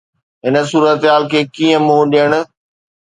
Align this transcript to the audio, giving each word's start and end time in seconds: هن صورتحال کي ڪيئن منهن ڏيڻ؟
هن 0.45 0.55
صورتحال 0.71 1.23
کي 1.31 1.39
ڪيئن 1.55 1.81
منهن 1.87 2.05
ڏيڻ؟ 2.15 2.31